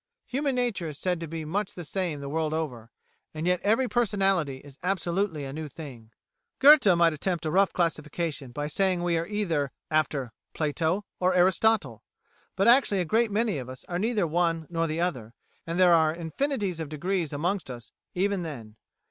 [0.25, 2.89] Human nature is said to be much the same the world over,
[3.35, 6.09] and yet every personality is absolutely a new thing.
[6.57, 9.71] Goethe might attempt a rough classification by saying we are either
[10.55, 12.01] Platonists or Aristotelians,
[12.55, 15.35] but actually a great many of us are neither one nor the other,
[15.67, 18.77] and there are infinities of degrees amongst us even then.